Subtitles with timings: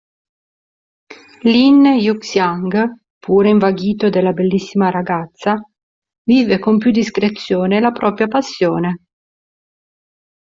[1.49, 2.73] Lin Yuxiang,
[3.19, 5.61] pure invaghito della bellissima ragazza,
[6.25, 9.03] vive con più discrezione la propria passione.